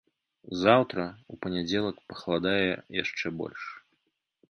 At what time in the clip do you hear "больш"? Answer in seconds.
3.45-3.61